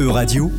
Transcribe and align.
E-Radio, 0.00 0.50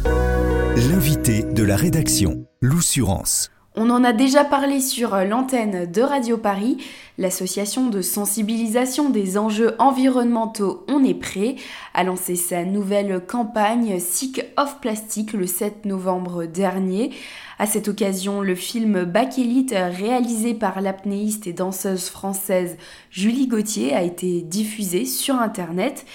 l'invité 0.75 1.41
de 1.41 1.63
la 1.63 1.75
rédaction, 1.75 2.45
l'Oussurance. 2.61 3.49
On 3.75 3.89
en 3.89 4.03
a 4.03 4.13
déjà 4.13 4.43
parlé 4.43 4.79
sur 4.79 5.15
l'antenne 5.15 5.91
de 5.91 6.01
Radio 6.03 6.37
Paris. 6.37 6.77
L'association 7.17 7.87
de 7.87 8.03
sensibilisation 8.03 9.09
des 9.09 9.39
enjeux 9.39 9.73
environnementaux 9.79 10.85
On 10.87 11.03
est 11.03 11.15
prêt 11.15 11.55
a 11.95 12.03
lancé 12.03 12.35
sa 12.35 12.65
nouvelle 12.65 13.25
campagne 13.25 13.99
Sick 13.99 14.45
of 14.57 14.79
Plastic 14.79 15.33
le 15.33 15.47
7 15.47 15.85
novembre 15.85 16.45
dernier. 16.45 17.09
À 17.57 17.65
cette 17.65 17.87
occasion, 17.87 18.41
le 18.41 18.53
film 18.53 19.05
Bakélite, 19.05 19.73
réalisé 19.73 20.53
par 20.53 20.81
l'apnéiste 20.81 21.47
et 21.47 21.53
danseuse 21.53 22.09
française 22.09 22.77
Julie 23.09 23.47
Gauthier, 23.47 23.95
a 23.95 24.03
été 24.03 24.43
diffusé 24.43 25.05
sur 25.05 25.33
Internet. 25.33 26.05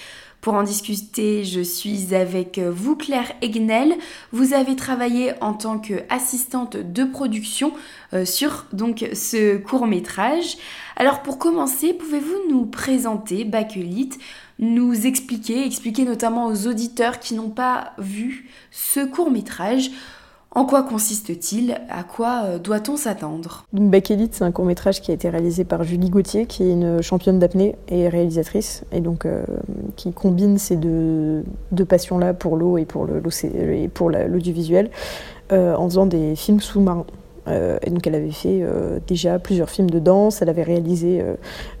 Pour 0.41 0.53
en 0.53 0.63
discuter, 0.63 1.43
je 1.43 1.61
suis 1.61 2.15
avec 2.15 2.59
vous, 2.59 2.95
Claire 2.95 3.33
Egnel. 3.41 3.95
Vous 4.31 4.53
avez 4.53 4.75
travaillé 4.75 5.33
en 5.41 5.53
tant 5.53 5.79
qu'assistante 5.79 6.77
de 6.77 7.03
production 7.03 7.73
euh, 8.13 8.23
sur 8.23 8.65
donc 8.71 9.05
ce 9.13 9.57
court 9.57 9.87
métrage. 9.87 10.57
Alors 10.95 11.21
pour 11.21 11.37
commencer, 11.37 11.93
pouvez-vous 11.93 12.49
nous 12.49 12.65
présenter 12.65 13.43
Bakelite, 13.43 14.19
nous 14.59 15.05
expliquer, 15.05 15.65
expliquer 15.65 16.05
notamment 16.05 16.47
aux 16.47 16.67
auditeurs 16.67 17.19
qui 17.19 17.33
n'ont 17.33 17.49
pas 17.49 17.93
vu 17.97 18.49
ce 18.71 19.01
court 19.05 19.31
métrage 19.31 19.91
en 20.57 20.65
quoi 20.65 20.81
consiste-t-il? 20.81 21.77
À 21.87 22.01
quoi 22.01 22.41
euh, 22.45 22.57
doit-on 22.57 22.97
s'attendre? 22.97 23.67
Back 23.73 24.09
Elite, 24.09 24.33
c'est 24.33 24.43
un 24.43 24.51
court 24.51 24.65
métrage 24.65 25.01
qui 25.01 25.11
a 25.11 25.13
été 25.13 25.29
réalisé 25.29 25.65
par 25.65 25.83
Julie 25.83 26.09
Gauthier, 26.09 26.47
qui 26.47 26.63
est 26.63 26.71
une 26.71 27.03
championne 27.03 27.37
d'apnée 27.37 27.75
et 27.89 28.09
réalisatrice, 28.09 28.83
et 28.91 28.99
donc 28.99 29.27
euh, 29.27 29.43
qui 29.97 30.11
combine 30.13 30.57
ces 30.57 30.75
deux, 30.75 31.43
passions-là 31.87 32.33
pour 32.33 32.57
l'eau 32.57 32.79
et 32.79 32.85
pour 32.85 33.05
l'audiovisuel 33.05 34.89
euh, 35.51 35.75
en 35.75 35.87
faisant 35.87 36.07
des 36.07 36.35
films 36.35 36.59
sous-marins. 36.59 37.05
et 37.47 37.89
donc 37.91 38.07
elle 38.07 38.15
avait 38.15 38.31
fait 38.31 38.65
déjà 39.07 39.37
plusieurs 39.37 39.69
films 39.69 39.91
de 39.91 39.99
danse, 39.99 40.41
elle 40.41 40.49
avait 40.49 40.63
réalisé 40.63 41.23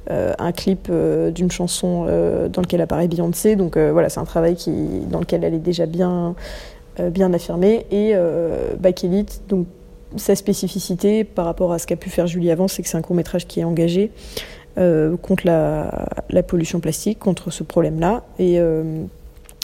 un 0.07 0.51
clip 0.51 0.89
d'une 1.33 1.51
chanson 1.51 2.05
dans 2.05 2.61
lequel 2.61 2.79
apparaît 2.79 3.09
Beyoncé, 3.09 3.55
donc 3.57 3.75
voilà, 3.77 4.07
c'est 4.07 4.21
un 4.21 4.25
travail 4.25 4.55
dans 5.11 5.19
lequel 5.19 5.43
elle 5.43 5.55
est 5.55 5.65
déjà 5.71 5.85
bien 5.87 6.35
bien 7.11 7.33
affirmé. 7.33 7.85
Et 7.91 8.11
euh, 8.15 8.75
Elite, 9.03 9.41
donc 9.49 9.67
sa 10.15 10.35
spécificité 10.35 11.23
par 11.23 11.45
rapport 11.45 11.73
à 11.73 11.79
ce 11.79 11.87
qu'a 11.87 11.95
pu 11.95 12.09
faire 12.09 12.27
Julie 12.27 12.51
avant, 12.51 12.67
c'est 12.67 12.81
que 12.81 12.89
c'est 12.89 12.97
un 12.97 13.01
court 13.01 13.15
métrage 13.15 13.45
qui 13.45 13.59
est 13.59 13.63
engagé 13.63 14.11
euh, 14.77 15.17
contre 15.17 15.45
la, 15.45 16.43
pollution 16.47 16.79
plastique, 16.79 17.19
contre 17.19 17.51
ce 17.51 17.63
problème-là. 17.63 18.23
Et, 18.39 18.59
euh, 18.59 19.03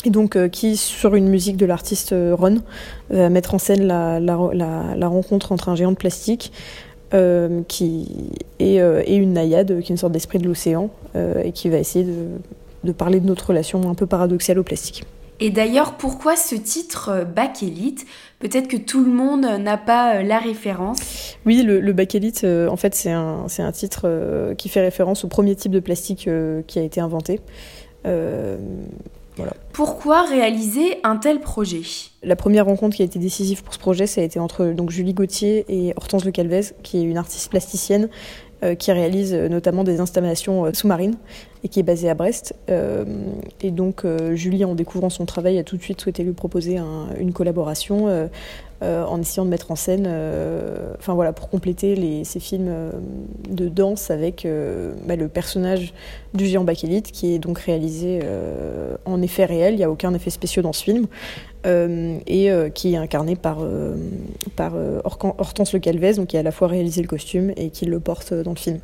donc 0.05 0.49
qui, 0.49 0.75
sur 0.75 1.15
une 1.15 1.29
musique 1.29 1.55
de 1.55 1.65
l'artiste 1.65 2.13
Ron, 2.13 2.57
va 3.09 3.29
mettre 3.29 3.55
en 3.55 3.57
scène 3.57 3.87
la, 3.87 5.07
rencontre 5.07 5.53
entre 5.53 5.69
un 5.69 5.75
géant 5.75 5.91
de 5.91 5.97
plastique 5.97 6.51
et, 7.13 7.17
une 8.59 9.33
naïade, 9.33 9.79
qui 9.79 9.91
est 9.91 9.93
une 9.93 9.97
sorte 9.97 10.11
d'esprit 10.11 10.39
de 10.39 10.45
l'océan, 10.45 10.89
et 11.15 11.53
qui 11.53 11.69
va 11.69 11.77
essayer 11.77 12.05
de 12.83 12.91
parler 12.91 13.21
de 13.21 13.27
notre 13.27 13.47
relation 13.47 13.89
un 13.89 13.93
peu 13.93 14.05
paradoxale 14.05 14.59
au 14.59 14.63
plastique. 14.63 15.05
Et 15.43 15.49
d'ailleurs, 15.49 15.95
pourquoi 15.97 16.37
ce 16.37 16.55
titre 16.55 17.09
euh, 17.09 17.25
Bac 17.25 17.63
Elite 17.63 18.05
Peut-être 18.39 18.69
que 18.69 18.77
tout 18.77 19.03
le 19.03 19.11
monde 19.11 19.45
n'a 19.59 19.75
pas 19.75 20.15
euh, 20.15 20.23
la 20.23 20.39
référence. 20.39 21.35
Oui, 21.45 21.63
le, 21.63 21.81
le 21.81 21.91
Bac 21.91 22.15
Elite, 22.15 22.45
euh, 22.45 22.69
en 22.69 22.77
fait, 22.77 22.95
c'est 22.95 23.11
un, 23.11 23.45
un, 23.57 23.71
titre 23.73 24.53
qui 24.57 24.69
fait 24.69 24.79
référence 24.79 25.25
au 25.25 25.27
premier 25.27 25.53
type 25.57 25.73
de 25.73 25.81
plastique 25.81 26.29
qui 26.67 26.79
a 26.79 26.81
été 26.81 27.01
inventé. 27.01 27.41
voilà. 28.05 29.51
Pourquoi 29.73 30.23
réaliser 30.23 30.99
un 31.03 31.17
tel 31.17 31.41
projet? 31.41 31.81
La 32.23 32.37
première 32.37 32.65
rencontre 32.65 32.95
qui 32.95 33.01
a 33.01 33.05
été 33.05 33.19
décisive 33.19 33.63
pour 33.63 33.73
ce 33.73 33.79
projet, 33.79 34.07
ça 34.07 34.21
a 34.21 34.23
été 34.23 34.39
entre 34.39 34.67
donc, 34.67 34.91
Julie 34.91 35.13
Gauthier 35.13 35.65
et 35.67 35.93
Hortense 35.97 36.23
Le 36.23 36.31
Calvez, 36.31 36.67
qui 36.83 36.99
est 36.99 37.03
une 37.03 37.17
artiste 37.17 37.49
plasticienne 37.49 38.07
euh, 38.63 38.75
qui 38.75 38.91
réalise 38.91 39.33
euh, 39.33 39.49
notamment 39.49 39.83
des 39.83 39.99
installations 39.99 40.65
euh, 40.65 40.69
sous-marines 40.73 41.15
et 41.63 41.69
qui 41.69 41.79
est 41.79 41.83
basée 41.83 42.09
à 42.09 42.13
Brest. 42.13 42.55
et 43.61 43.71
donc 43.71 44.05
Julie, 44.33 44.65
en 44.65 44.75
découvrant 44.75 45.09
son 45.09 45.25
travail, 45.25 45.57
a 45.57 45.63
tout 45.63 45.77
de 45.77 45.81
suite 45.81 46.01
souhaité 46.01 46.23
lui 46.23 46.33
proposer 46.33 46.77
une 47.19 47.31
collaboration 47.31 48.29
en 48.81 49.21
essayant 49.21 49.45
de 49.45 49.49
mettre 49.49 49.71
en 49.71 49.77
scène, 49.77 50.09
enfin 50.99 51.13
voilà, 51.13 51.31
pour 51.31 51.49
compléter 51.49 51.95
les, 51.95 52.25
ces 52.25 52.41
films 52.41 52.91
de 53.49 53.69
danse 53.69 54.11
avec 54.11 54.45
bah, 55.05 55.15
le 55.15 55.29
personnage 55.29 55.93
du 56.33 56.45
géant 56.45 56.65
bakélite 56.65 57.11
qui 57.11 57.33
est 57.33 57.39
donc 57.39 57.59
réalisé 57.59 58.19
en 59.05 59.21
effet 59.21 59.45
réel. 59.45 59.75
Il 59.75 59.77
n'y 59.77 59.85
a 59.85 59.89
aucun 59.89 60.13
effet 60.13 60.31
spéciaux 60.31 60.63
dans 60.63 60.73
ce 60.73 60.83
film. 60.83 61.07
Euh, 61.65 62.17
et 62.27 62.51
euh, 62.51 62.69
qui 62.69 62.93
est 62.93 62.97
incarné 62.97 63.37
par, 63.37 63.59
euh, 63.61 63.95
Hortense 65.05 65.73
Le 65.73 65.79
Calvez, 65.79 66.15
donc 66.15 66.27
qui 66.27 66.37
a 66.37 66.41
à 66.41 66.43
la 66.43 66.51
fois 66.51 66.67
réalisé 66.67 67.01
le 67.01 67.07
costume 67.07 67.53
et 67.55 67.69
qui 67.69 67.85
le 67.85 67.99
porte 68.01 68.33
dans 68.33 68.51
le 68.51 68.57
film. 68.57 68.79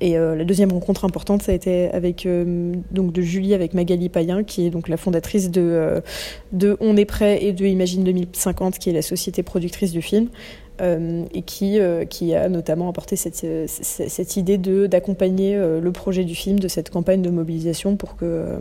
Et 0.00 0.14
la 0.14 0.42
deuxième 0.42 0.72
rencontre 0.72 1.04
importante, 1.04 1.42
ça 1.42 1.52
a 1.52 1.54
été 1.54 1.88
avec 1.90 2.26
donc 2.26 3.12
de 3.12 3.22
Julie 3.22 3.54
avec 3.54 3.72
Magali 3.72 4.08
Payen, 4.08 4.42
qui 4.42 4.66
est 4.66 4.70
donc 4.70 4.88
la 4.88 4.96
fondatrice 4.96 5.48
de, 5.48 6.02
On 6.80 6.96
est 6.96 7.04
prêt 7.04 7.44
et 7.44 7.52
de 7.52 7.64
Imagine 7.64 8.02
2050, 8.02 8.80
qui 8.80 8.90
est 8.90 8.92
la 8.92 9.02
société 9.02 9.44
productrice 9.44 9.92
du 9.92 10.02
film. 10.02 10.28
et 10.80 11.42
qui, 11.42 11.78
qui 12.10 12.34
a 12.34 12.48
notamment 12.48 12.88
apporté 12.88 13.14
cette, 13.14 13.46
cette 13.68 14.36
idée 14.36 14.58
d'accompagner 14.88 15.56
le 15.56 15.92
projet 15.92 16.24
du 16.24 16.34
film, 16.34 16.58
de 16.58 16.66
cette 16.66 16.90
campagne 16.90 17.22
de 17.22 17.30
mobilisation 17.30 17.94
pour 17.94 18.16
que, 18.16 18.58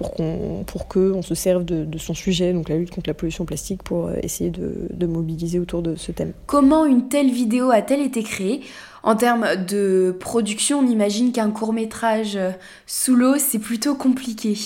pour 0.00 0.12
qu'on 0.12 0.64
pour 0.66 0.88
que 0.88 1.12
on 1.12 1.20
se 1.20 1.34
serve 1.34 1.62
de, 1.62 1.98
son 1.98 2.14
sujet, 2.14 2.54
donc 2.54 2.70
la 2.70 2.78
lutte 2.78 2.90
contre 2.90 3.10
la 3.10 3.14
pollution 3.14 3.44
plastique, 3.44 3.82
pour 3.82 4.06
euh, 4.06 4.14
essayer 4.22 4.48
de, 4.48 5.06
mobiliser 5.06 5.58
autour 5.58 5.82
de 5.82 5.94
ce 5.94 6.10
thème. 6.10 6.32
Comment 6.46 6.86
une 6.86 7.08
telle 7.08 7.30
vidéo 7.30 7.70
a-t-elle 7.70 8.00
été 8.00 8.22
créée? 8.22 8.62
En 9.02 9.14
termes 9.14 9.46
de 9.68 10.16
production, 10.18 10.78
on 10.78 10.86
imagine 10.86 11.32
qu'un 11.32 11.50
court 11.50 11.74
métrage 11.74 12.36
euh, 12.36 12.50
sous 12.86 13.14
l'eau, 13.14 13.34
c'est 13.36 13.58
plutôt 13.58 13.94
compliqué. 13.94 14.56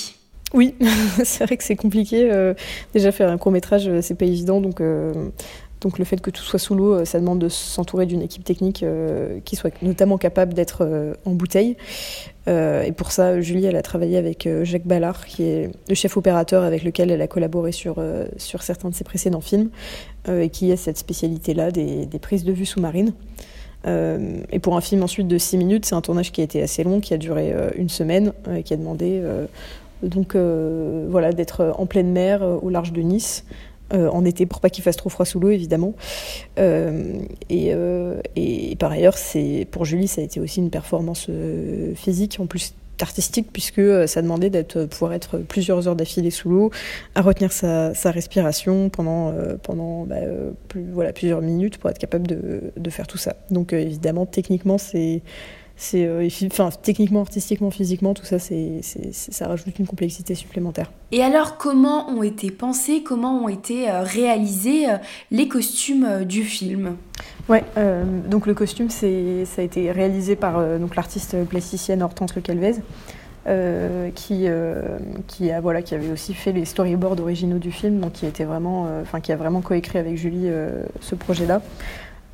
Oui, 0.53 0.77
c'est 1.25 1.45
vrai 1.45 1.56
que 1.56 1.65
c'est 1.65 1.75
compliqué. 1.75 2.31
Euh, 2.31 2.55
déjà 2.93 3.11
faire 3.11 3.28
un 3.28 3.39
court 3.39 3.51
métrage, 3.51 3.91
c'est 4.03 4.16
pas 4.16 4.27
évident, 4.27 4.61
donc 4.61 4.81
donc 5.81 5.99
le 5.99 6.05
fait 6.05 6.21
que 6.21 6.31
tout 6.31 6.43
soit 6.43 6.59
sous 6.59 6.75
l'eau, 6.75 6.95
euh, 6.95 7.05
ça 7.05 7.21
demande 7.21 7.39
de 7.39 7.49
s'entourer 7.49 8.07
d'une 8.07 8.23
équipe 8.23 8.43
technique 8.43 8.83
euh, 8.83 9.39
qui 9.45 9.55
soit 9.55 9.71
notamment 9.83 10.17
capable 10.17 10.55
d'être 10.55 10.79
euh, 10.81 11.12
en 11.27 11.33
bouteille. 11.33 11.77
et 12.47 12.93
pour 12.93 13.12
ça, 13.12 13.41
Julie, 13.41 13.67
elle 13.67 13.77
a 13.77 13.83
travaillé 13.83 14.17
avec 14.17 14.49
Jacques 14.65 14.87
Ballard, 14.87 15.25
qui 15.25 15.45
est 15.45 15.71
le 15.89 15.95
chef 15.95 16.17
opérateur 16.17 16.63
avec 16.63 16.84
lequel 16.84 17.11
elle 17.11 17.23
a 17.23 17.27
collaboré 17.27 17.73
sur, 17.73 17.97
certains 18.37 18.91
de 18.91 18.95
ses 18.95 19.05
précédents 19.05 19.41
films, 19.41 19.71
et 20.29 20.51
qui 20.51 20.71
a 20.71 20.77
cette 20.77 20.99
spécialité-là 20.99 21.71
des, 21.71 22.05
des, 22.05 22.19
prises 22.19 22.45
de 22.45 22.53
vue 22.53 22.67
sous-marines. 22.67 23.15
et 23.87 24.59
pour 24.61 24.77
un 24.77 24.83
film 24.83 25.03
ensuite 25.03 25.27
de 25.27 25.39
6 25.39 25.57
minutes, 25.57 25.87
c'est 25.87 25.95
un 25.95 26.03
tournage 26.03 26.33
qui 26.33 26.43
a 26.43 26.45
été 26.45 26.63
assez 26.63 26.84
long, 26.84 27.01
qui 27.01 27.15
a 27.15 27.17
duré 27.17 27.55
une 27.77 27.89
semaine, 27.89 28.34
et 28.55 28.63
qui 28.63 28.75
a 28.75 28.77
demandé 28.77 29.23
donc 30.03 30.37
voilà 30.37 31.33
d'être 31.33 31.75
en 31.79 31.87
pleine 31.87 32.13
mer 32.13 32.43
au 32.43 32.69
large 32.69 32.93
de 32.93 33.01
Nice. 33.01 33.47
Euh, 33.93 34.09
en 34.09 34.25
été 34.25 34.47
pour 34.47 34.61
pas 34.61 34.71
qu'il 34.71 34.83
fasse 34.83 34.97
trop 34.97 35.11
froid 35.11 35.27
sous 35.27 35.39
l'eau 35.39 35.50
évidemment. 35.50 35.95
Euh, 36.59 37.19
euh, 37.53 38.21
et, 38.34 38.77
par 38.77 38.91
ailleurs, 38.91 39.19
c'est 39.19 39.67
pour 39.71 39.84
Julie, 39.84 40.09
ça 40.09 40.22
a 40.22 40.25
été 40.25 40.41
aussi 40.41 40.61
une 40.61 40.71
performance 40.71 41.28
physique 41.95 42.39
en 42.41 42.47
plus 42.47 42.75
artistique 43.00 43.49
puisque 43.53 43.83
ça 44.09 44.22
demandait 44.22 44.50
d'être 44.50 44.84
pouvoir 44.84 45.12
être 45.12 45.39
plusieurs 45.39 45.87
heures 45.89 45.97
d'affilée 45.97 46.31
sous 46.31 46.49
l'eau, 46.49 46.71
à 47.15 47.22
retenir 47.22 47.53
sa, 47.53 47.93
respiration 48.06 48.89
pendant 48.89 49.34
pendant 49.62 50.05
bah, 50.05 50.16
voilà 50.93 51.12
plusieurs 51.12 51.43
minutes 51.43 51.77
pour 51.78 51.91
être 51.91 51.99
capable 51.99 52.27
de, 52.27 52.72
de 52.77 52.91
faire 52.91 53.06
tout 53.06 53.19
ça. 53.19 53.37
Donc 53.51 53.72
évidemment, 53.72 54.25
techniquement, 54.27 54.78
c'est 54.78 55.22
c'est 55.77 56.07
euh, 56.07 56.29
enfin 56.47 56.71
techniquement 56.83 57.21
artistiquement 57.21 57.71
physiquement 57.71 58.15
tout 58.15 58.25
ça 58.25 58.39
c'est 58.39 58.81
ça 58.83 59.49
rajoute 59.49 59.79
une 59.79 59.87
complexité 59.87 60.35
supplémentaire 60.35 60.91
et 61.11 61.23
alors 61.23 61.57
comment 61.57 62.09
ont 62.11 62.23
été 62.23 62.51
pensés 62.51 63.03
comment 63.03 63.45
ont 63.45 63.48
été 63.48 63.91
euh, 63.91 64.03
réalisés 64.03 64.89
euh, 64.89 64.97
les 65.31 65.48
costumes 65.48 66.25
du 66.25 66.45
film? 66.45 66.97
Ouais 67.48 67.65
donc 68.31 68.47
le 68.47 68.54
costume 68.54 68.89
c'est 68.89 69.45
ça 69.45 69.63
a 69.63 69.65
été 69.65 69.91
réalisé 69.91 70.37
par 70.37 70.78
donc 70.78 70.97
l'artiste 70.97 71.37
plasticienne 71.45 72.03
Hortense 72.03 72.34
Le 72.34 72.41
Calvez 72.43 72.75
qui, 74.15 74.47
qui, 75.27 75.51
a, 75.51 75.60
voilà, 75.60 75.83
qui 75.83 75.95
avait 75.95 76.10
aussi 76.10 76.33
fait 76.33 76.53
les 76.53 76.65
storyboards 76.65 77.21
originaux 77.21 77.59
du 77.59 77.71
film, 77.71 78.01
donc 78.01 78.13
qui, 78.13 78.25
était 78.25 78.45
vraiment, 78.45 78.89
enfin 79.03 79.21
qui 79.21 79.33
a 79.33 79.37
vraiment 79.37 79.60
coécrit 79.60 79.98
avec 79.98 80.16
Julie 80.16 80.48
ce 81.01 81.15
projet-là. 81.15 81.60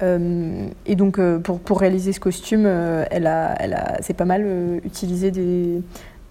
Euh, 0.02 0.68
et 0.86 0.96
donc, 0.96 1.18
euh, 1.18 1.38
pour, 1.38 1.78
réaliser 1.78 2.12
ce 2.12 2.20
costume, 2.20 2.64
euh, 2.66 3.04
elle 3.10 3.26
a, 3.26 3.54
elle 3.60 3.74
a, 3.74 3.98
c'est 4.02 4.14
pas 4.14 4.24
mal 4.24 4.46
utilisé 4.84 5.30
des, 5.30 5.82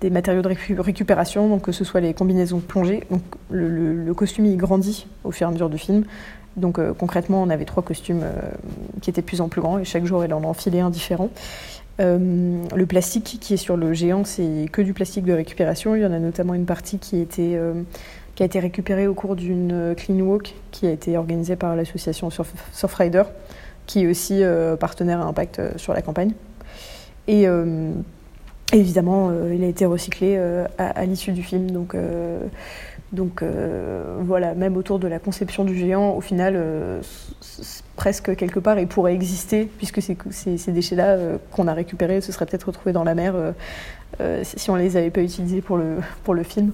matériaux 0.10 0.42
de 0.42 0.80
récupération, 0.80 1.50
donc 1.50 1.63
que 1.63 1.71
ce 1.71 1.83
soit 1.83 2.01
les 2.01 2.13
combinaisons 2.13 2.60
plongées. 2.60 3.04
Donc, 3.12 3.21
le, 3.50 3.94
le, 3.94 4.13
costume, 4.13 4.45
il 4.45 4.57
grandit 4.57 5.07
au 5.24 5.31
fur 5.31 5.48
et 5.48 5.50
à 5.50 5.54
mesure 5.54 5.69
du 5.69 5.77
film. 5.77 6.04
Donc, 6.57 6.80
concrètement, 6.98 7.44
on 7.44 7.50
avait 7.50 7.66
trois 7.66 7.83
costumes 7.83 8.24
qui 9.01 9.10
étaient 9.10 9.21
de 9.21 9.25
plus 9.25 9.39
en 9.39 9.50
plus 9.50 9.62
grands, 9.62 9.77
et 9.77 9.86
chaque 9.86 10.06
jour, 10.06 10.24
elle 10.24 10.33
en 10.33 10.44
enfilait 10.44 10.80
un 10.80 10.89
différent. 10.89 11.30
le 12.00 12.86
plastique 12.86 13.38
qui 13.39 13.54
est 13.54 13.57
sur 13.57 13.77
le 13.77 13.94
géant, 13.94 14.24
c'est 14.24 14.68
que 14.71 14.81
du 14.81 14.94
plastique 14.94 15.25
de 15.25 15.33
récupération. 15.33 15.95
Il 15.95 16.01
y 16.01 16.06
en 16.06 16.12
a 16.12 16.19
notamment 16.19 16.54
une 16.54 16.66
partie 16.66 16.98
qui 16.98 17.19
était 17.19 17.57
qui 18.39 18.44
a 18.44 18.45
été 18.45 18.62
récupéré 18.62 19.06
au 19.06 19.13
cours 19.13 19.36
d'une 19.36 19.94
clean 19.97 20.21
walk 20.21 20.56
qui 20.71 20.88
a 20.88 20.91
été 20.91 21.18
organisée 21.18 21.57
par 21.57 21.75
l'association 21.75 22.30
Surfrider, 22.71 23.24
qui 23.86 24.03
est 24.03 24.07
aussi 24.07 24.41
partenaire 24.80 25.19
à 25.19 25.25
impact 25.25 25.77
sur 25.77 25.94
la 25.94 26.01
campagne. 26.01 26.31
Et 27.27 27.47
évidemment, 28.71 29.30
il 29.53 29.62
a 29.62 29.68
été 29.68 29.86
recyclé 29.86 30.39
à, 30.77 31.06
l'issue 31.06 31.33
du 31.33 31.44
film. 31.44 31.69
Donc, 31.71 31.97
donc 33.12 33.44
voilà, 34.21 34.53
même 34.53 34.77
autour 34.77 35.00
de 35.00 35.09
la 35.09 35.19
conception 35.19 35.65
du 35.65 35.75
géant, 35.75 36.13
au 36.13 36.21
final, 36.21 36.63
presque 37.97 38.38
quelque 38.38 38.62
part, 38.62 38.80
il 38.80 38.88
pourrait 38.88 39.15
exister, 39.15 39.65
puisque 39.65 40.01
ces, 40.01 40.71
déchets-là 40.71 41.18
qu'on 41.51 41.68
a 41.68 41.74
récupérés 41.74 42.21
se 42.21 42.31
seraient 42.31 42.45
peut-être 42.45 42.68
retrouvés 42.68 42.94
dans 42.94 43.03
la 43.03 43.15
mer 43.15 43.35
si 44.44 44.69
on 44.69 44.77
ne 44.77 44.81
les 44.81 44.95
avait 44.95 45.12
pas 45.12 45.24
utilisés 45.24 45.59
pour 45.59 45.75
le, 45.75 45.97
pour 46.24 46.33
le 46.33 46.44
film. 46.44 46.71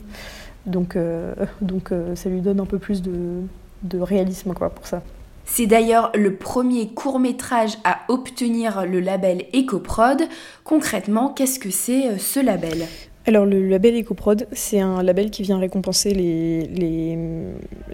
Donc, 0.65 0.97
donc 1.61 1.91
ça 2.15 2.29
lui 2.29 2.41
donne 2.41 2.59
un 2.59 2.65
peu 2.65 2.79
plus 2.79 3.01
de, 3.01 3.41
de 3.83 3.99
réalisme 3.99 4.53
quoi, 4.53 4.69
pour 4.69 4.87
ça. 4.87 5.01
C'est 5.45 5.67
d'ailleurs 5.67 6.11
le 6.15 6.35
premier 6.35 6.87
court 6.89 7.19
métrage 7.19 7.77
à 7.83 7.99
obtenir 8.07 8.85
le 8.85 8.99
label 8.99 9.43
EcoProd. 9.53 10.23
Concrètement, 10.63 11.29
qu'est-ce 11.29 11.59
que 11.59 11.69
c'est 11.69 12.07
euh, 12.07 12.17
ce 12.17 12.39
label? 12.39 12.87
Alors 13.27 13.45
le 13.45 13.67
label 13.67 13.99
EcoProd, 13.99 14.47
c'est 14.51 14.79
un 14.79 15.01
label 15.01 15.29
qui 15.29 15.43
vient 15.43 15.57
récompenser 15.57 16.13
les, 16.13 17.17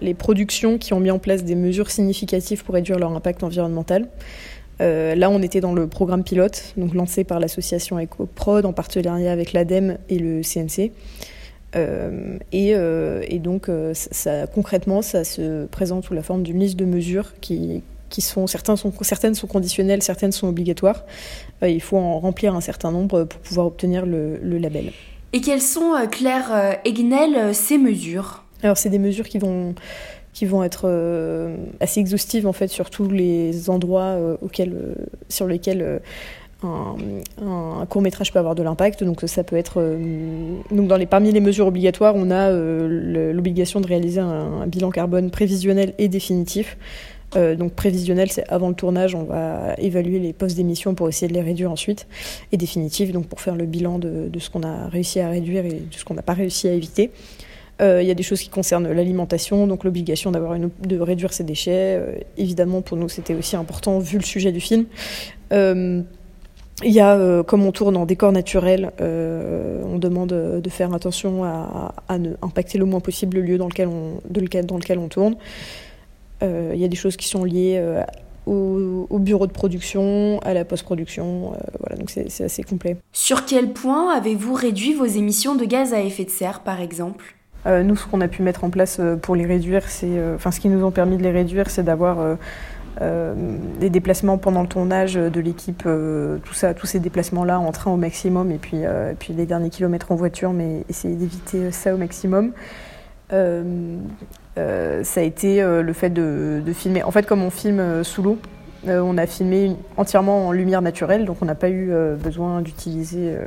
les, 0.00 0.14
productions 0.14 0.76
qui 0.76 0.92
ont 0.92 1.00
mis 1.00 1.10
en 1.10 1.18
place 1.18 1.42
des 1.42 1.54
mesures 1.54 1.90
significatives 1.90 2.64
pour 2.64 2.74
réduire 2.74 2.98
leur 2.98 3.12
impact 3.12 3.42
environnemental. 3.42 4.08
Euh, 4.82 5.14
là, 5.14 5.30
on 5.30 5.40
était 5.40 5.60
dans 5.60 5.72
le 5.72 5.86
programme 5.86 6.22
pilote, 6.22 6.74
donc 6.76 6.94
lancé 6.94 7.24
par 7.24 7.40
l'association 7.40 7.98
EcoProd 7.98 8.66
en 8.66 8.74
partenariat 8.74 9.32
avec 9.32 9.54
l'ADEME 9.54 9.96
et 10.10 10.18
le 10.18 10.42
CNC. 10.42 10.92
Euh, 11.76 12.38
euh, 12.54 13.22
et, 13.26 13.38
donc, 13.38 13.68
euh, 13.68 13.92
ça, 13.94 14.46
concrètement, 14.46 15.02
ça 15.02 15.24
se 15.24 15.66
présente 15.66 16.04
sous 16.04 16.14
la 16.14 16.22
forme 16.22 16.42
d'une 16.42 16.60
liste 16.60 16.76
de 16.76 16.84
mesures 16.84 17.32
qui, 17.40 17.82
qui 18.10 18.20
sont, 18.20 18.46
certains 18.46 18.76
sont, 18.76 18.92
certaines 19.02 19.34
sont 19.34 19.46
conditionnelles, 19.46 20.02
certaines 20.02 20.32
sont 20.32 20.48
obligatoires. 20.48 21.04
il 21.62 21.80
faut 21.80 21.98
en 21.98 22.18
remplir 22.18 22.54
un 22.54 22.60
certain 22.60 22.90
nombre 22.90 23.24
pour 23.24 23.40
pouvoir 23.40 23.66
obtenir 23.66 24.06
le, 24.06 24.38
label. 24.58 24.92
Et 25.32 25.40
quelles 25.40 25.62
sont, 25.62 25.94
Claire 26.10 26.78
Egnel, 26.84 27.54
ces 27.54 27.78
mesures? 27.78 28.44
Alors, 28.62 28.76
c'est 28.76 28.90
des 28.90 28.98
mesures 28.98 29.28
qui 29.28 29.38
vont 29.38 29.74
qui 30.34 30.46
vont 30.46 30.64
être 30.64 30.88
assez 31.80 32.00
exhaustives 32.00 32.46
en 32.46 32.54
fait 32.54 32.68
sur 32.68 32.88
tous 32.88 33.10
les 33.10 33.68
endroits 33.68 34.16
auxquels, 34.40 34.94
sur 35.28 35.46
lesquels 35.46 36.00
un, 36.64 37.86
court 37.86 38.02
métrage 38.02 38.32
peut 38.32 38.38
avoir 38.38 38.54
de 38.54 38.62
l'impact. 38.62 39.04
Donc 39.04 39.22
ça 39.26 39.44
peut 39.44 39.56
être 39.56 39.80
euh, 39.80 39.98
donc 40.70 41.06
parmi 41.06 41.32
les 41.32 41.40
mesures 41.40 41.66
obligatoires, 41.66 42.14
on 42.16 42.30
a 42.30 42.50
euh, 42.50 43.32
l'obligation 43.32 43.80
de 43.80 43.86
réaliser 43.86 44.20
un, 44.20 44.66
bilan 44.66 44.90
carbone 44.90 45.30
prévisionnel 45.30 45.94
et 45.98 46.08
définitif. 46.08 46.76
Euh, 47.34 47.56
donc 47.56 47.72
prévisionnel, 47.72 48.30
c'est 48.30 48.46
avant 48.48 48.68
le 48.68 48.74
tournage, 48.74 49.14
on 49.14 49.24
va 49.24 49.74
évaluer 49.78 50.18
les 50.18 50.34
postes 50.34 50.56
d'émission 50.56 50.94
pour 50.94 51.08
essayer 51.08 51.28
de 51.28 51.34
les 51.34 51.40
réduire 51.40 51.70
ensuite. 51.70 52.06
Et 52.52 52.56
définitif, 52.56 53.12
donc 53.12 53.26
pour 53.26 53.40
faire 53.40 53.56
le 53.56 53.64
bilan 53.64 53.98
de, 53.98 54.30
ce 54.38 54.50
qu'on 54.50 54.62
a 54.62 54.88
réussi 54.88 55.20
à 55.20 55.28
réduire 55.28 55.64
et 55.64 55.70
de 55.70 55.94
ce 55.96 56.04
qu'on 56.04 56.14
n'a 56.14 56.22
pas 56.22 56.34
réussi 56.34 56.68
à 56.68 56.72
éviter. 56.72 57.10
Il 57.80 58.06
y 58.06 58.12
a 58.12 58.14
des 58.14 58.22
choses 58.22 58.40
qui 58.40 58.48
concernent 58.48 58.92
l'alimentation, 58.92 59.66
donc 59.66 59.82
l'obligation 59.82 60.30
de 60.30 61.00
réduire 61.00 61.32
ses 61.32 61.42
déchets. 61.42 62.00
évidemment, 62.38 62.80
pour 62.80 62.96
nous, 62.96 63.08
c'était 63.08 63.34
aussi 63.34 63.56
important 63.56 63.98
vu 63.98 64.18
le 64.18 64.22
sujet 64.22 64.52
du 64.52 64.60
film. 64.60 64.84
Il 66.84 66.90
y 66.90 67.00
a, 67.00 67.14
euh, 67.14 67.42
comme 67.42 67.64
on 67.64 67.72
tourne 67.72 67.96
en 67.96 68.06
décor 68.06 68.32
naturel, 68.32 68.92
euh, 69.00 69.82
on 69.84 69.98
demande 69.98 70.30
de 70.30 70.70
faire 70.70 70.92
attention 70.94 71.44
à, 71.44 72.18
ne 72.18 72.30
impacter 72.42 72.78
le 72.78 72.84
moins 72.84 73.00
possible 73.00 73.36
le 73.36 73.42
lieu 73.42 73.58
dans 73.58 73.68
lequel 73.68 73.88
on, 73.88 74.20
dans 74.30 74.76
lequel 74.76 74.98
on 74.98 75.08
tourne. 75.08 75.36
Euh, 76.42 76.72
il 76.74 76.80
y 76.80 76.84
a 76.84 76.88
des 76.88 76.96
choses 76.96 77.16
qui 77.16 77.28
sont 77.28 77.44
liées 77.44 77.80
au, 78.46 79.18
bureau 79.18 79.46
de 79.46 79.52
production, 79.52 80.40
à 80.40 80.54
la 80.54 80.64
post-production. 80.64 81.52
voilà, 81.78 81.96
donc 81.96 82.10
c'est 82.10 82.44
assez 82.44 82.62
complet. 82.64 82.96
Sur 83.12 83.44
quel 83.44 83.72
point 83.72 84.12
avez-vous 84.12 84.54
réduit 84.54 84.94
vos 84.94 85.06
émissions 85.06 85.54
de 85.54 85.64
gaz 85.64 85.94
à 85.94 86.00
effet 86.00 86.24
de 86.24 86.30
serre, 86.30 86.60
par 86.60 86.80
exemple? 86.80 87.36
Nous, 87.64 87.94
ce 87.94 88.06
qu'on 88.06 88.20
a 88.20 88.26
pu 88.26 88.42
mettre 88.42 88.64
en 88.64 88.70
place 88.70 89.00
pour 89.20 89.36
les 89.36 89.46
réduire, 89.46 89.88
c'est, 89.88 90.20
enfin, 90.34 90.50
ce 90.50 90.58
qui 90.58 90.68
nous 90.68 90.84
ont 90.84 90.90
permis 90.90 91.16
de 91.16 91.22
les 91.22 91.30
réduire, 91.30 91.70
c'est 91.70 91.84
d'avoir 91.84 92.36
euh, 93.00 93.34
les 93.80 93.90
déplacements 93.90 94.36
pendant 94.36 94.60
le 94.62 94.68
tournage 94.68 95.14
de 95.14 95.40
l'équipe, 95.40 95.84
euh, 95.86 96.36
tout 96.44 96.52
ça, 96.52 96.74
tous 96.74 96.86
ces 96.86 97.00
déplacements-là 97.00 97.58
en 97.58 97.72
train 97.72 97.90
au 97.90 97.96
maximum, 97.96 98.50
et 98.50 98.58
puis, 98.58 98.84
euh, 98.84 99.14
puis 99.18 99.32
les 99.32 99.46
derniers 99.46 99.70
kilomètres 99.70 100.12
en 100.12 100.14
voiture, 100.14 100.52
mais 100.52 100.84
essayer 100.88 101.14
d'éviter 101.14 101.70
ça 101.70 101.94
au 101.94 101.98
maximum. 101.98 102.52
ça 103.30 105.20
a 105.20 105.22
été 105.22 105.62
le 105.62 105.92
fait 105.94 106.10
de, 106.10 106.62
filmer. 106.74 107.02
En 107.02 107.10
fait, 107.10 107.26
comme 107.26 107.42
on 107.42 107.50
filme 107.50 108.04
sous 108.04 108.22
l'eau, 108.22 108.38
on 108.86 109.16
a 109.16 109.26
filmé 109.26 109.76
entièrement 109.96 110.48
en 110.48 110.52
lumière 110.52 110.82
naturelle, 110.82 111.24
donc 111.24 111.38
on 111.40 111.46
n'a 111.46 111.54
pas 111.54 111.70
eu 111.70 111.92
besoin 112.22 112.60
d'utiliser 112.60 113.38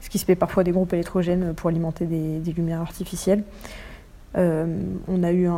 ce 0.00 0.08
qui 0.08 0.18
se 0.18 0.24
fait 0.24 0.36
parfois 0.36 0.62
des 0.62 0.70
groupes 0.70 0.92
électrogènes 0.92 1.52
pour 1.54 1.68
alimenter 1.68 2.06
des 2.06 2.52
lumières 2.52 2.80
artificielles. 2.80 3.42
Euh, 4.36 4.66
on 5.06 5.22
a 5.22 5.32
eu 5.32 5.48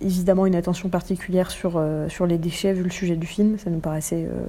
évidemment 0.00 0.44
une 0.46 0.54
attention 0.54 0.88
particulière 0.90 1.50
sur, 1.50 1.74
euh, 1.76 2.08
sur 2.08 2.26
les 2.26 2.36
déchets 2.36 2.72
vu 2.72 2.82
le 2.82 2.90
sujet 2.90 3.16
du 3.16 3.26
film. 3.26 3.58
Ça 3.58 3.70
nous 3.70 3.78
paraissait 3.78 4.26
euh, 4.26 4.44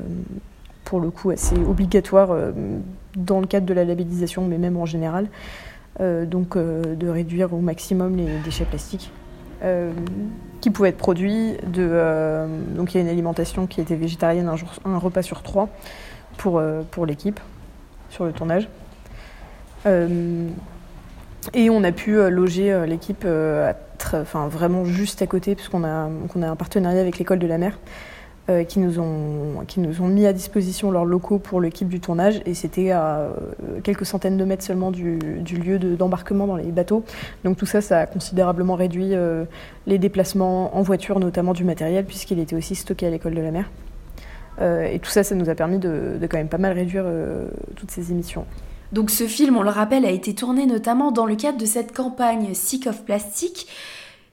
pour 0.84 1.00
le 1.00 1.10
coup 1.10 1.30
assez 1.30 1.56
obligatoire 1.56 2.36
dans 3.16 3.40
le 3.40 3.48
cadre 3.48 3.66
de 3.66 3.74
la 3.74 3.86
labellisation, 3.86 4.46
mais 4.46 4.58
même 4.58 4.78
en 4.78 4.86
général. 4.86 5.28
donc 6.00 6.58
de 6.58 7.08
réduire 7.08 7.54
au 7.54 7.60
maximum 7.60 8.18
les 8.18 8.28
déchets 8.44 8.66
plastiques 8.66 9.12
qui 10.60 10.70
pouvaient 10.72 10.90
être 10.90 10.98
produits. 10.98 11.54
Donc 11.66 12.94
il 12.94 12.98
y 12.98 12.98
a 12.98 13.02
une 13.02 13.08
alimentation 13.08 13.66
qui 13.66 13.80
était 13.80 13.96
végétarienne 13.96 14.50
un, 14.84 14.98
repas 14.98 15.22
sur 15.22 15.42
trois 15.42 15.70
pour 16.38 17.06
l'équipe 17.06 17.40
sur 18.10 18.26
le 18.26 18.34
tournage. 18.34 18.68
Et 21.54 21.70
on 21.70 21.84
a 21.84 21.92
pu 21.92 22.18
euh, 22.18 22.30
loger 22.30 22.72
euh, 22.72 22.86
l'équipe 22.86 23.24
euh, 23.26 23.74
enfin, 24.14 24.48
vraiment 24.48 24.86
juste 24.86 25.22
à 25.22 25.28
côté, 25.28 25.56
puisqu'on 25.56 25.84
a, 25.84 26.10
a 26.10 26.48
un 26.48 26.56
partenariat 26.56 27.02
avec 27.02 27.18
l'école 27.20 27.40
de 27.40 27.48
la 27.48 27.58
mer. 27.58 27.78
qui, 28.68 28.80
nous 28.80 29.00
ont, 29.00 29.64
qui 29.66 29.80
nous 29.80 30.02
ont 30.02 30.08
mis 30.08 30.26
à 30.26 30.34
disposition 30.34 30.92
leurs 30.92 31.06
locaux 31.06 31.40
pour 31.40 31.62
l'équipe 31.62 31.88
du 31.88 32.02
tournage. 32.02 32.42
Et 32.46 32.54
c'était 32.54 32.92
à 32.92 33.30
quelques 33.84 34.06
centaines 34.06 34.36
de 34.36 34.44
mètres 34.44 34.66
seulement 34.66 34.92
du, 34.92 35.18
lieu 35.18 35.80
d'embarquement 35.80 36.46
dans 36.46 36.58
les 36.58 36.72
bateaux. 36.74 37.06
Donc 37.46 37.56
tout 37.56 37.66
ça, 37.66 37.80
ça 37.80 38.00
a 38.00 38.06
considérablement 38.06 38.76
réduit 38.76 39.14
les 39.88 39.98
déplacements 39.98 40.76
en 40.76 40.82
voiture, 40.82 41.22
notamment 41.22 41.54
du 41.54 41.64
matériel, 41.64 42.04
puisqu'il 42.04 42.40
était 42.40 42.58
aussi 42.58 42.76
stocké 42.76 43.08
à 43.08 43.12
l'école 43.12 43.34
de 43.34 43.42
la 43.42 43.52
mer. 43.52 43.72
et 44.92 45.00
tout 45.00 45.10
ça, 45.10 45.24
ça 45.24 45.36
nous 45.36 45.50
a 45.50 45.56
permis 45.56 45.80
de, 45.80 46.18
de 46.20 46.28
quand 46.28 46.38
même 46.38 46.50
pas 46.50 46.58
mal 46.58 46.74
réduire 46.74 47.06
toutes 47.78 47.92
ces 47.92 48.12
émissions. 48.12 48.46
Donc 48.94 49.10
ce 49.10 49.26
film, 49.26 49.58
on 49.58 49.64
le 49.64 49.72
rappelle, 49.72 50.06
a 50.06 50.12
été 50.12 50.36
tourné 50.36 50.68
notamment 50.68 51.12
dans 51.12 51.26
le 51.26 51.36
cadre 51.36 51.58
de 51.58 51.66
cette 51.66 51.94
campagne 51.94 52.54
Sick 52.54 52.86
of 52.86 53.04
Plastic. 53.04 53.68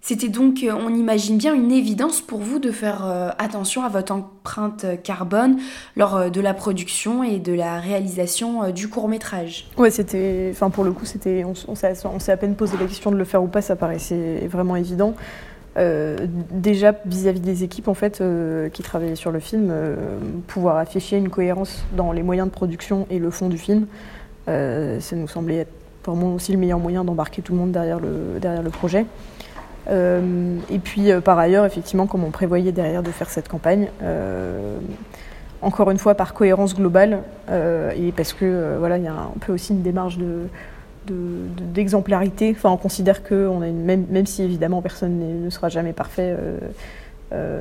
C'était 0.03 0.29
donc, 0.29 0.63
euh, 0.63 0.73
on 0.73 0.95
imagine 0.95 1.39
bien, 1.39 1.55
une 1.55 1.73
évidence 1.73 2.21
pour 2.21 2.41
vous 2.41 2.59
de 2.59 2.71
faire 2.71 3.05
euh, 3.05 3.31
attention 3.39 3.85
à 3.85 3.89
votre 3.89 4.13
empreinte 4.13 4.85
carbone 5.03 5.59
lors 5.97 6.17
euh, 6.17 6.29
de 6.31 6.41
la 6.41 6.55
production 6.55 7.23
et 7.23 7.39
de 7.39 7.53
la 7.53 7.81
réalisation 7.81 8.71
du 8.71 8.89
court 8.89 9.09
métrage. 9.09 9.69
Ouais, 9.77 9.91
c'était, 9.91 10.49
enfin 10.53 10.71
pour 10.71 10.85
le 10.85 10.93
coup, 10.93 11.05
c'était, 11.07 11.45
on, 11.45 11.75
s'est 11.75 12.33
à 12.33 12.37
peine 12.37 12.55
posé 12.55 12.77
la 12.79 12.87
question 12.87 13.11
de 13.11 13.17
le 13.17 13.25
faire 13.25 13.43
ou 13.43 13.47
pas, 13.47 13.63
ça 13.63 13.77
paraissait 13.77 14.47
vraiment 14.47 14.77
évident. 14.77 15.15
déjà 15.77 16.95
vis-à-vis 17.07 17.41
des 17.41 17.65
équipes 17.65 17.89
en 17.89 17.95
fait 17.95 18.23
qui 18.73 18.83
travaillaient 18.83 19.17
sur 19.17 19.31
le 19.31 19.41
film, 19.41 19.73
pouvoir 20.47 20.77
afficher 20.77 21.17
une 21.17 21.31
cohérence 21.31 21.85
dans 21.97 22.13
les 22.13 22.23
moyens 22.23 22.49
de 22.49 22.53
production 22.53 23.07
et 23.11 23.19
le 23.19 23.31
fond 23.31 23.49
du 23.49 23.59
film, 23.59 23.87
ça 25.01 25.17
nous 25.17 25.29
semblait 25.29 25.59
être 25.59 25.73
moi 26.15 26.33
aussi 26.35 26.53
le 26.53 26.59
meilleur 26.59 26.79
moyen 26.79 27.05
d'embarquer 27.05 27.43
tout 27.43 27.53
le 27.53 27.59
monde 27.59 27.73
derrière 27.73 27.99
le, 28.01 28.71
projet. 28.71 29.07
Euh, 29.89 30.59
et 30.71 30.79
puis 30.79 31.11
euh, 31.11 31.21
par 31.21 31.39
ailleurs, 31.39 31.65
effectivement, 31.65 32.07
comme 32.07 32.25
on 32.25 32.31
prévoyait 32.31 32.73
derrière 32.73 33.03
de 33.03 33.11
faire 33.11 33.31
cette 33.31 33.49
campagne, 33.49 33.89
encore 35.63 35.91
une 35.91 35.99
fois 35.99 36.15
par 36.15 36.33
cohérence 36.33 36.75
globale 36.75 37.21
et 37.51 38.13
parce 38.17 38.33
que 38.33 38.77
voilà, 38.79 38.99
il 38.99 39.05
y 39.05 39.09
a 39.09 39.13
un 39.13 39.39
peu 39.41 39.53
aussi 39.53 39.73
une 39.73 39.83
démarche 39.83 40.17
de, 40.19 40.47
d'exemplarité. 41.75 42.55
enfin, 42.57 42.71
on 42.71 42.77
considère 42.77 43.23
que 43.23 43.51
même, 43.71 44.27
si 44.27 44.43
évidemment 44.43 44.81
personne 44.81 45.45
ne 45.45 45.51
sera 45.51 45.69
jamais 45.69 45.93
parfait. 45.93 46.35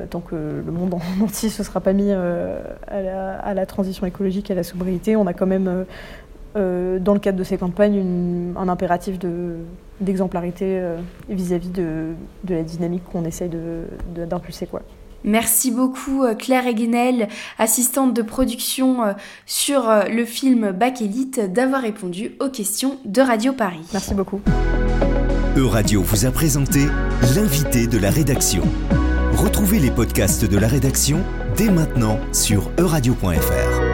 tant 0.08 0.20
que 0.20 0.34
le 0.34 0.72
monde 0.72 0.94
entier 1.22 1.48
ne 1.48 1.52
se 1.52 1.62
sera 1.62 1.80
pas 1.80 1.92
mis 1.92 2.10
à 2.10 3.54
la, 3.54 3.66
transition 3.66 4.06
écologique, 4.06 4.50
à 4.50 4.54
la 4.54 4.62
sobriété, 4.62 5.16
on 5.16 5.26
a 5.26 5.34
quand 5.34 5.46
même 5.46 5.84
euh, 6.56 6.98
dans 6.98 7.14
le 7.14 7.20
cadre 7.20 7.38
de 7.38 7.44
ces 7.44 7.56
campagnes, 7.56 8.54
un 8.56 8.68
impératif 8.68 9.18
d'exemplarité 10.00 10.64
euh, 10.66 10.98
vis-à-vis 11.28 11.68
de, 11.68 12.14
la 12.48 12.62
dynamique 12.62 13.04
qu'on 13.04 13.24
essaye 13.24 13.50
d'impulser. 14.28 14.66
quoi. 14.66 14.82
Merci 15.22 15.70
beaucoup 15.70 16.24
euh, 16.24 16.34
Claire 16.34 16.66
Eguenel, 16.66 17.28
assistante 17.58 18.14
de 18.14 18.22
production 18.22 19.14
sur 19.46 19.88
le 20.10 20.24
film 20.24 20.72
Bac 20.72 21.02
Elite, 21.02 21.52
d'avoir 21.52 21.82
répondu 21.82 22.32
aux 22.40 22.48
questions 22.48 22.98
de 23.04 23.20
Radio 23.20 23.52
Paris. 23.52 23.86
Merci 23.92 24.14
beaucoup. 24.14 24.40
E-Radio 25.56 26.02
vous 26.02 26.26
a 26.26 26.30
présenté 26.30 26.80
l'invité 27.34 27.86
de 27.86 27.98
la 27.98 28.10
rédaction. 28.10 28.62
Retrouvez 29.34 29.78
les 29.78 29.90
podcasts 29.90 30.44
de 30.44 30.58
la 30.58 30.68
rédaction 30.68 31.20
dès 31.56 31.70
maintenant 31.70 32.18
sur 32.32 32.70
euradio.fr. 32.78 33.89